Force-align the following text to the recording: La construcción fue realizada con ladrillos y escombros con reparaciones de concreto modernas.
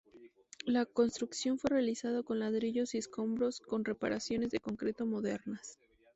La 0.65 0.87
construcción 0.87 1.59
fue 1.59 1.69
realizada 1.69 2.23
con 2.23 2.39
ladrillos 2.39 2.95
y 2.95 2.97
escombros 2.97 3.59
con 3.59 3.85
reparaciones 3.85 4.49
de 4.49 4.59
concreto 4.59 5.05
modernas. 5.05 5.77